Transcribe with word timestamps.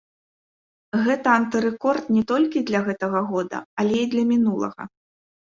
Гэта 1.07 1.27
антырэкорд 1.41 2.09
не 2.17 2.23
толькі 2.33 2.65
для 2.71 2.79
гэтага 2.89 3.19
года, 3.33 3.57
але 3.85 3.95
і 4.07 4.11
для 4.15 4.23
мінулага. 4.35 4.83